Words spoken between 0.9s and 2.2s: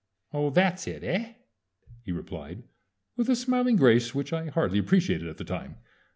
eh?" he